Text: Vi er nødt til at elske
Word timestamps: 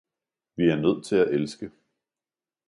Vi 0.55 0.69
er 0.69 0.75
nødt 0.75 1.05
til 1.05 1.15
at 1.15 1.27
elske 1.33 1.71